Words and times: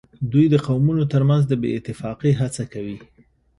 دوی 0.31 0.45
د 0.49 0.55
قومونو 0.65 1.03
ترمنځ 1.13 1.43
د 1.47 1.53
بې 1.61 1.69
اتفاقۍ 1.77 2.31
هڅه 2.41 2.63
کوي 2.73 2.97